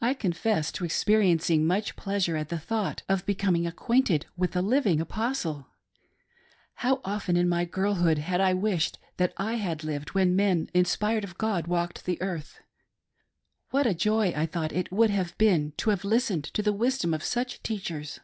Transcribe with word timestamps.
I 0.00 0.14
confess 0.14 0.70
to 0.70 0.84
experiencing 0.84 1.66
much 1.66 1.96
pleasure 1.96 2.36
at 2.36 2.50
the 2.50 2.58
thought 2.60 3.02
of 3.08 3.26
becoming 3.26 3.66
acquainted 3.66 4.26
with 4.36 4.54
a 4.54 4.62
living 4.62 5.00
Apostle. 5.00 5.66
How 6.74 7.00
often 7.04 7.36
in 7.36 7.48
my 7.48 7.64
girlhood 7.64 8.16
I 8.16 8.20
had 8.20 8.58
wished 8.62 9.00
that 9.16 9.32
I 9.36 9.54
had 9.54 9.82
lived 9.82 10.10
when 10.10 10.36
men 10.36 10.70
inspired 10.72 11.24
of 11.24 11.36
God 11.36 11.66
walked 11.66 12.04
the 12.04 12.22
earth. 12.22 12.60
What 13.70 13.88
a 13.88 13.92
joy, 13.94 14.32
I 14.36 14.46
thought, 14.46 14.70
it 14.70 14.92
would 14.92 15.10
have 15.10 15.36
been 15.36 15.72
to, 15.78 15.90
have 15.90 16.04
listened 16.04 16.44
to 16.44 16.62
the 16.62 16.72
wisdom 16.72 17.12
of 17.12 17.24
such 17.24 17.60
teachers. 17.64 18.20